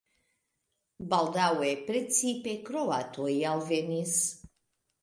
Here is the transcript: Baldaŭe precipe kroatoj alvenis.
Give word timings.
Baldaŭe 1.11 1.69
precipe 1.91 2.57
kroatoj 2.71 3.33
alvenis. 3.53 4.21